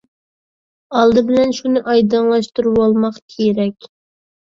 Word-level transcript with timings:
ئالدى 1.01 1.23
بىلەن 1.27 1.53
شۇنى 1.59 1.85
ئايدىڭلاشتۇرۇۋالماق 1.93 3.25
كېرەك. 3.39 3.93